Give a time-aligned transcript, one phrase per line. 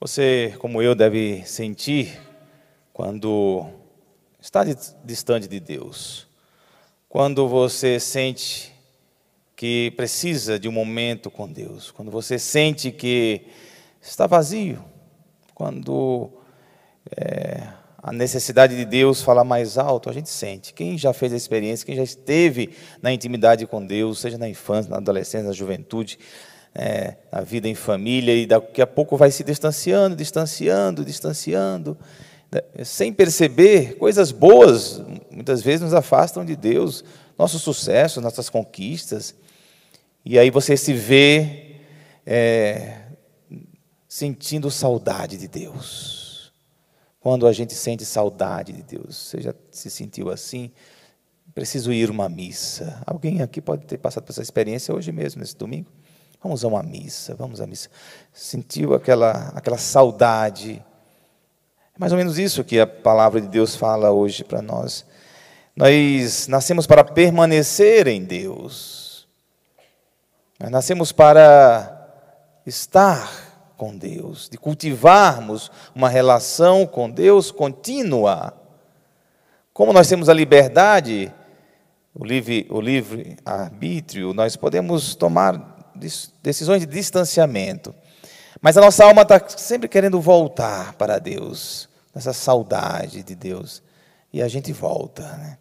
[0.00, 2.20] Você, como eu, deve sentir
[2.92, 3.66] quando
[4.40, 4.64] está
[5.04, 6.26] distante de Deus.
[7.08, 8.72] Quando você sente
[9.56, 11.90] que precisa de um momento com Deus.
[11.90, 13.46] Quando você sente que
[14.02, 14.84] está vazio.
[15.54, 16.30] Quando
[17.16, 17.62] é,
[18.02, 20.74] a necessidade de Deus fala mais alto, a gente sente.
[20.74, 24.90] Quem já fez a experiência, quem já esteve na intimidade com Deus, seja na infância,
[24.90, 26.18] na adolescência, na juventude,
[26.74, 31.96] é, na vida em família, e daqui a pouco vai se distanciando, distanciando, distanciando,
[32.50, 35.00] né, sem perceber, coisas boas
[35.30, 37.04] muitas vezes nos afastam de Deus,
[37.38, 39.34] nosso sucesso, nossas conquistas,
[40.24, 41.76] e aí você se vê
[42.26, 43.02] é,
[44.08, 46.52] sentindo saudade de Deus.
[47.20, 50.70] Quando a gente sente saudade de Deus, você já se sentiu assim?
[51.54, 53.02] Preciso ir a uma missa.
[53.06, 55.90] Alguém aqui pode ter passado por essa experiência hoje mesmo, nesse domingo?
[56.44, 57.88] Vamos a uma missa, vamos à missa.
[58.30, 60.84] Sentiu aquela, aquela saudade.
[61.94, 65.06] É mais ou menos isso que a palavra de Deus fala hoje para nós.
[65.74, 69.26] Nós nascemos para permanecer em Deus.
[70.60, 72.10] Nós nascemos para
[72.66, 78.52] estar com Deus, de cultivarmos uma relação com Deus contínua.
[79.72, 81.32] Como nós temos a liberdade,
[82.14, 85.73] o livre, o livre arbítrio, nós podemos tomar
[86.42, 87.94] decisões de distanciamento.
[88.60, 93.82] Mas a nossa alma está sempre querendo voltar para Deus, nessa saudade de Deus.
[94.32, 95.22] E a gente volta.
[95.22, 95.58] Né?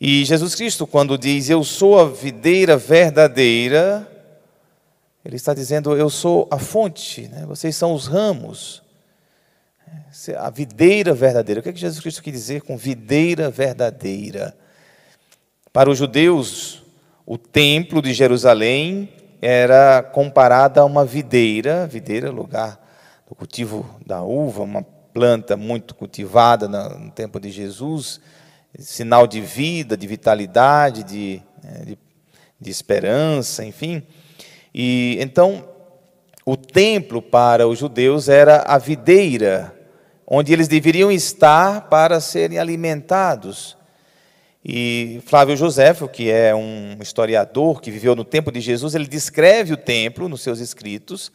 [0.00, 4.10] E Jesus Cristo, quando diz: Eu sou a videira verdadeira,
[5.24, 7.44] ele está dizendo: Eu sou a fonte, né?
[7.46, 8.82] vocês são os ramos.
[10.38, 11.60] A videira verdadeira.
[11.60, 14.56] O que, é que Jesus Cristo quer dizer com videira verdadeira?
[15.72, 16.82] Para os judeus,
[17.24, 19.08] o templo de Jerusalém
[19.40, 22.78] era comparado a uma videira, videira, lugar
[23.28, 28.20] do cultivo da uva, uma planta muito cultivada no tempo de Jesus,
[28.78, 31.98] sinal de vida, de vitalidade, de, né, de,
[32.60, 34.02] de esperança, enfim.
[34.74, 35.68] E então
[36.44, 39.74] o templo para os judeus era a videira,
[40.26, 43.76] onde eles deveriam estar para serem alimentados.
[44.64, 49.72] E Flávio Joséfo, que é um historiador que viveu no tempo de Jesus, ele descreve
[49.72, 51.32] o templo nos seus escritos,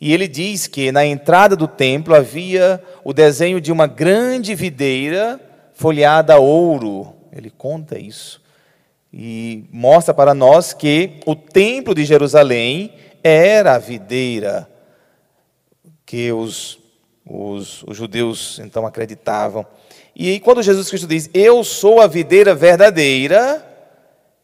[0.00, 5.40] e ele diz que na entrada do templo havia o desenho de uma grande videira
[5.72, 7.14] folheada a ouro.
[7.32, 8.40] Ele conta isso
[9.12, 14.68] e mostra para nós que o templo de Jerusalém era a videira
[16.04, 16.77] que os,
[17.28, 19.66] os, os judeus então acreditavam.
[20.14, 23.64] E aí, quando Jesus Cristo diz, Eu sou a videira verdadeira,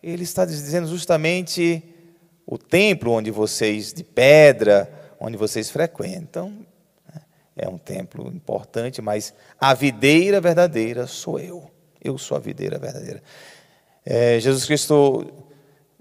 [0.03, 1.83] ele está dizendo justamente
[2.47, 6.50] o templo onde vocês, de pedra, onde vocês frequentam,
[7.12, 7.23] né,
[7.56, 11.71] é um templo importante, mas a videira verdadeira sou eu.
[12.03, 13.23] Eu sou a videira verdadeira.
[14.05, 15.27] É, Jesus Cristo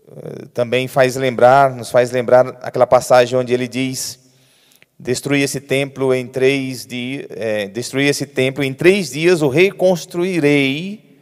[0.05, 4.19] eh, também faz lembrar, nos faz lembrar aquela passagem onde ele diz:
[5.03, 11.19] destruir esse templo em três dias, é, destruir esse templo em três dias, o reconstruirei.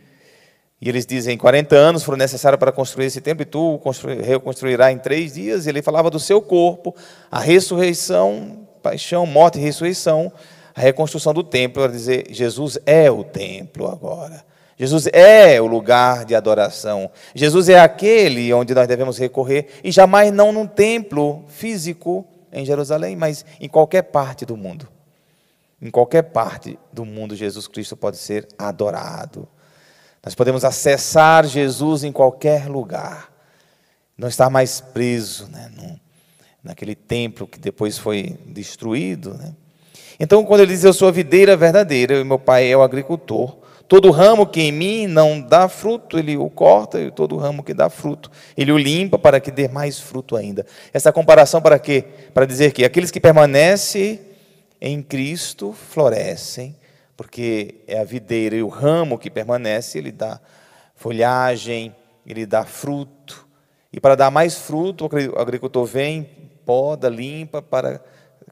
[0.80, 3.81] E eles dizem: 40 anos foram necessários para construir esse templo, e tu
[4.24, 5.66] reconstruirás em três dias.
[5.66, 6.96] E ele falava do seu corpo,
[7.31, 10.31] a ressurreição, paixão, morte e ressurreição,
[10.75, 14.46] a reconstrução do templo, para dizer: Jesus é o templo agora.
[14.78, 17.09] Jesus é o lugar de adoração.
[17.36, 23.16] Jesus é aquele onde nós devemos recorrer, e jamais não num templo físico em Jerusalém,
[23.16, 24.88] mas em qualquer parte do mundo.
[25.82, 29.48] Em qualquer parte do mundo, Jesus Cristo pode ser adorado.
[30.24, 33.32] Nós podemos acessar Jesus em qualquer lugar.
[34.16, 36.00] Não estar mais preso né, no,
[36.64, 39.34] naquele templo que depois foi destruído.
[39.34, 39.56] Né?
[40.20, 43.58] Então, quando ele diz: Eu sou a videira verdadeira, e meu pai é o agricultor.
[43.91, 47.74] Todo ramo que em mim não dá fruto, ele o corta, e todo ramo que
[47.74, 50.66] dá fruto, ele o limpa para que dê mais fruto ainda.
[50.94, 52.06] Essa comparação para quê?
[52.34, 54.22] Para dizer que aqueles que permanecem
[54.79, 56.73] em Cristo florescem,
[57.17, 60.40] porque é a videira e o ramo que permanece, ele dá
[60.96, 61.94] folhagem,
[62.26, 63.46] ele dá fruto.
[63.91, 66.23] E para dar mais fruto, o agricultor vem,
[66.66, 68.02] poda, limpa, para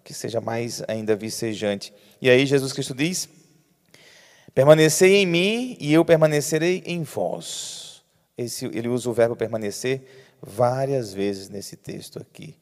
[0.04, 1.94] que seja mais ainda vicejante.
[2.22, 3.39] E aí Jesus Cristo diz
[4.54, 8.04] Permanecei em mim e eu permanecerei em vós.
[8.38, 10.02] Esse, ele usa o verbo permanecer
[10.42, 12.56] várias vezes nesse texto aqui.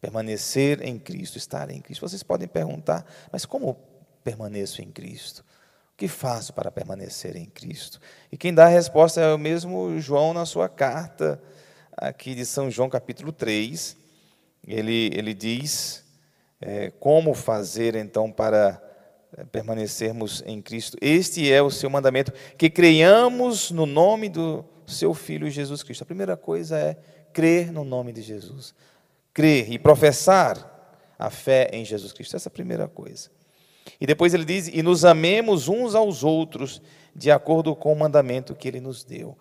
[0.00, 2.08] Permanecer em Cristo, estar em Cristo.
[2.08, 3.76] Vocês podem perguntar, mas como
[4.22, 5.44] permaneço em Cristo?
[5.92, 8.00] O que faço para permanecer em Cristo?
[8.30, 11.42] E quem dá a resposta é o mesmo João na sua carta,
[11.96, 13.96] aqui de São João, capítulo 3.
[14.64, 16.04] Ele, ele diz
[16.60, 18.87] é, como fazer então para
[19.50, 20.96] permanecermos em Cristo.
[21.00, 26.02] Este é o seu mandamento, que creiamos no nome do seu Filho Jesus Cristo.
[26.02, 26.96] A primeira coisa é
[27.32, 28.74] crer no nome de Jesus.
[29.32, 30.76] Crer e professar
[31.18, 32.36] a fé em Jesus Cristo.
[32.36, 33.30] Essa é a primeira coisa.
[34.00, 36.80] E depois ele diz: e nos amemos uns aos outros,
[37.14, 39.36] de acordo com o mandamento que ele nos deu.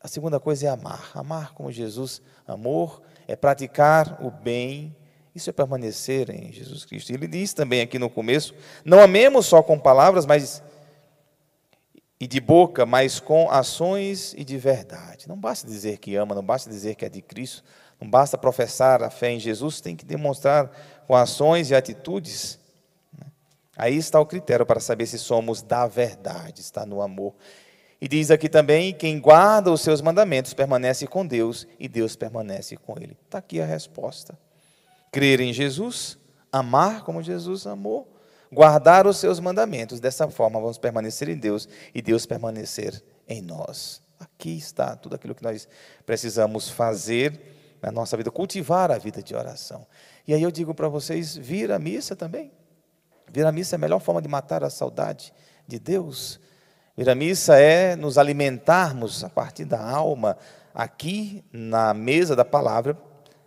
[0.00, 1.10] A segunda coisa é amar.
[1.14, 4.94] Amar como Jesus amor é praticar o bem.
[5.34, 7.12] Isso é permanecer em Jesus Cristo.
[7.12, 8.54] Ele diz também aqui no começo:
[8.84, 10.62] não amemos só com palavras, mas
[12.20, 15.28] e de boca, mas com ações e de verdade.
[15.28, 17.64] Não basta dizer que ama, não basta dizer que é de Cristo,
[18.00, 20.70] não basta professar a fé em Jesus, tem que demonstrar
[21.06, 22.58] com ações e atitudes.
[23.18, 23.26] Né?
[23.76, 27.34] Aí está o critério para saber se somos da verdade, está no amor.
[28.00, 32.76] E diz aqui também: quem guarda os seus mandamentos permanece com Deus e Deus permanece
[32.76, 33.16] com ele.
[33.24, 34.38] Está aqui a resposta.
[35.14, 36.18] Crer em Jesus,
[36.50, 38.12] amar como Jesus amou,
[38.50, 40.00] guardar os seus mandamentos.
[40.00, 44.02] Dessa forma, vamos permanecer em Deus e Deus permanecer em nós.
[44.18, 45.68] Aqui está tudo aquilo que nós
[46.04, 47.40] precisamos fazer
[47.80, 49.86] na nossa vida, cultivar a vida de oração.
[50.26, 52.50] E aí eu digo para vocês: vir à missa também.
[53.32, 55.32] Vir à missa é a melhor forma de matar a saudade
[55.64, 56.40] de Deus.
[56.96, 60.36] Vir à missa é nos alimentarmos a partir da alma,
[60.74, 62.98] aqui na mesa da palavra,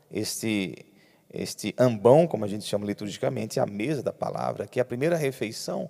[0.10, 0.87] este,
[1.34, 5.18] este ambão, como a gente chama liturgicamente, a mesa da palavra, que é a primeira
[5.18, 5.90] refeição.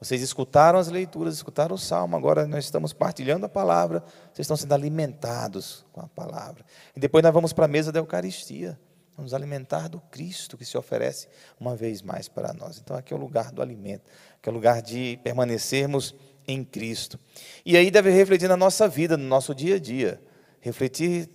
[0.00, 4.00] Vocês escutaram as leituras, escutaram o salmo, agora nós estamos partilhando a palavra,
[4.32, 6.64] vocês estão sendo alimentados com a palavra.
[6.96, 8.78] E depois nós vamos para a mesa da Eucaristia
[9.22, 12.78] nos alimentar do Cristo que se oferece uma vez mais para nós.
[12.78, 14.04] Então, aqui é o lugar do alimento,
[14.40, 16.14] que é o lugar de permanecermos
[16.46, 17.18] em Cristo.
[17.64, 20.22] E aí deve refletir na nossa vida, no nosso dia a dia.
[20.60, 21.28] Refletir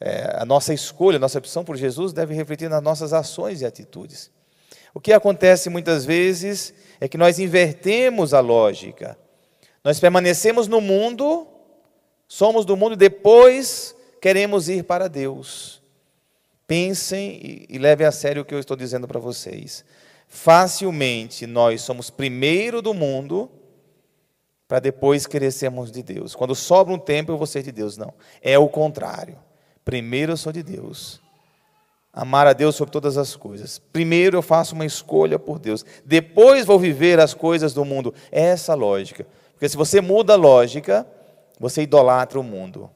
[0.00, 3.66] é, a nossa escolha, a nossa opção por Jesus deve refletir nas nossas ações e
[3.66, 4.30] atitudes.
[4.92, 9.18] O que acontece muitas vezes é que nós invertemos a lógica.
[9.84, 11.46] Nós permanecemos no mundo,
[12.26, 15.82] somos do mundo, depois queremos ir para Deus.
[16.66, 19.84] Pensem e, e levem a sério o que eu estou dizendo para vocês.
[20.26, 23.50] Facilmente nós somos primeiro do mundo
[24.66, 26.34] para depois querer sermos de Deus.
[26.34, 27.96] Quando sobra um tempo eu vou ser de Deus.
[27.96, 28.12] Não.
[28.42, 29.38] É o contrário.
[29.86, 31.22] Primeiro eu sou de Deus.
[32.12, 33.78] Amar a Deus sobre todas as coisas.
[33.78, 35.84] Primeiro eu faço uma escolha por Deus.
[36.04, 38.12] Depois vou viver as coisas do mundo.
[38.32, 39.24] É essa a lógica.
[39.52, 41.06] Porque se você muda a lógica,
[41.60, 42.90] você idolatra o mundo.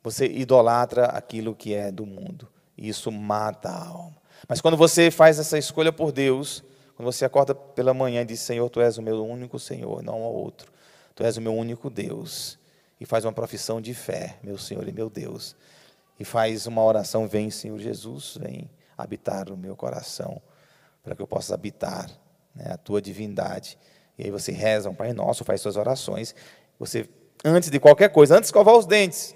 [0.00, 2.48] Você idolatra aquilo que é do mundo.
[2.78, 4.16] E isso mata a alma.
[4.48, 6.62] Mas quando você faz essa escolha por Deus,
[6.94, 10.22] quando você acorda pela manhã e diz: Senhor, tu és o meu único Senhor, não
[10.22, 10.70] há outro.
[11.16, 12.61] Tu és o meu único Deus.
[13.02, 15.56] E faz uma profissão de fé, meu Senhor e meu Deus.
[16.20, 20.40] E faz uma oração: Vem, Senhor Jesus, vem habitar o meu coração,
[21.02, 22.08] para que eu possa habitar
[22.54, 23.76] né, a tua divindade.
[24.16, 26.32] E aí você reza um Pai Nosso, faz suas orações.
[26.78, 27.10] Você,
[27.44, 29.34] antes de qualquer coisa, antes de escovar os dentes,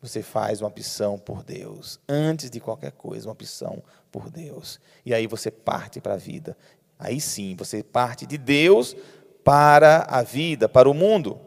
[0.00, 2.00] você faz uma opção por Deus.
[2.08, 4.80] Antes de qualquer coisa, uma opção por Deus.
[5.04, 6.56] E aí você parte para a vida.
[6.98, 8.96] Aí sim, você parte de Deus
[9.44, 11.38] para a vida, para o mundo.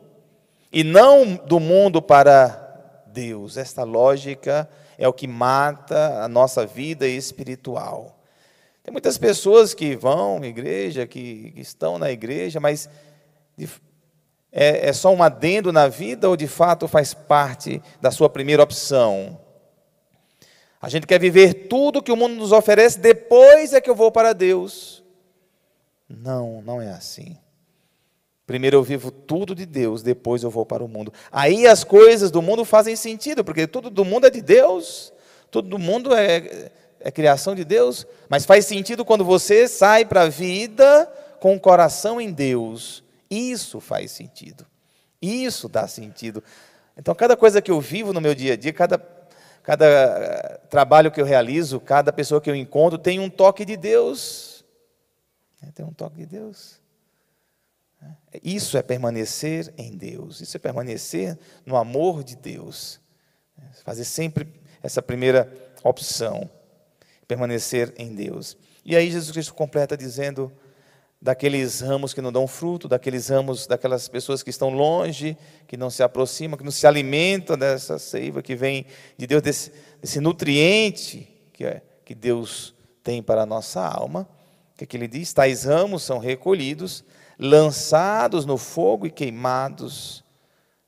[0.77, 3.57] E não do mundo para Deus.
[3.57, 8.21] Esta lógica é o que mata a nossa vida espiritual.
[8.83, 12.87] Tem muitas pessoas que vão à igreja, que, estão na igreja, mas
[14.51, 18.61] é, é só um adendo na vida ou de fato faz parte da sua primeira
[18.61, 19.41] opção?
[20.79, 24.11] A gente quer viver tudo que o mundo nos oferece, depois é que eu vou
[24.11, 25.03] para Deus.
[26.07, 27.35] Não, não é assim.
[28.47, 31.13] Primeiro eu vivo tudo de Deus, depois eu vou para o mundo.
[31.31, 35.13] Aí as coisas do mundo fazem sentido, porque tudo do mundo é de Deus,
[35.51, 40.23] tudo do mundo é, é criação de Deus, mas faz sentido quando você sai para
[40.23, 41.05] a vida
[41.39, 44.65] com o coração em Deus isso faz sentido.
[45.21, 46.43] Isso dá sentido.
[46.97, 48.99] Então, cada coisa que eu vivo no meu dia a dia, cada,
[49.63, 53.75] cada eh, trabalho que eu realizo, cada pessoa que eu encontro, tem um toque de
[53.75, 54.65] Deus.
[55.61, 56.79] É, tem um toque de Deus.
[58.43, 60.41] Isso é permanecer em Deus.
[60.41, 62.99] Isso é permanecer no amor de Deus.
[63.83, 64.47] Fazer sempre
[64.83, 65.51] essa primeira
[65.83, 66.49] opção.
[67.27, 68.57] Permanecer em Deus.
[68.85, 70.51] E aí Jesus Cristo completa dizendo
[71.21, 75.35] daqueles ramos que não dão fruto, daqueles ramos, daquelas pessoas que estão longe,
[75.67, 78.85] que não se aproximam, que não se alimentam dessa seiva que vem
[79.17, 84.29] de Deus, desse, desse nutriente que, é, que Deus tem para a nossa alma.
[84.73, 85.33] O que, é que ele diz?
[85.33, 87.03] Tais ramos são recolhidos,
[87.37, 90.23] lançados no fogo e queimados.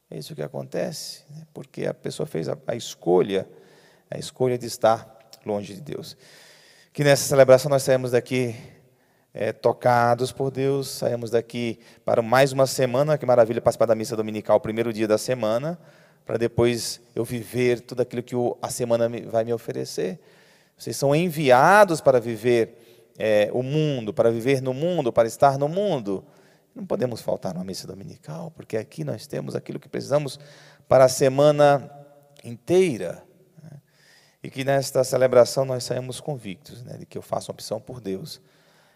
[0.10, 1.46] É isso que acontece, né?
[1.54, 3.48] porque a pessoa fez a, a escolha,
[4.10, 6.18] a escolha de estar longe de Deus.
[6.92, 8.56] Que nessa celebração nós saímos daqui
[9.34, 14.16] é, tocados por Deus, saímos daqui para mais uma semana, que maravilha participar da missa
[14.16, 15.80] dominical, o primeiro dia da semana,
[16.26, 20.20] para depois eu viver tudo aquilo que o, a semana vai me oferecer.
[20.76, 25.68] Vocês são enviados para viver é, o mundo, para viver no mundo, para estar no
[25.68, 26.24] mundo.
[26.76, 30.40] Não podemos faltar numa missa dominical, porque aqui nós temos aquilo que precisamos
[30.88, 31.92] para a semana
[32.44, 33.24] inteira.
[33.62, 33.82] Né?
[34.44, 38.00] E que nesta celebração nós saímos convictos né, de que eu faço uma opção por
[38.00, 38.42] Deus,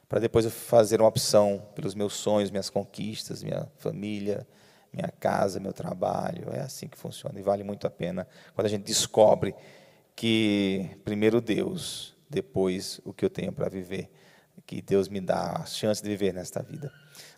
[0.07, 4.47] para depois eu fazer uma opção pelos meus sonhos, minhas conquistas, minha família,
[4.91, 6.49] minha casa, meu trabalho.
[6.51, 9.55] É assim que funciona e vale muito a pena quando a gente descobre
[10.15, 14.11] que primeiro Deus, depois o que eu tenho para viver,
[14.65, 16.91] que Deus me dá a chance de viver nesta vida.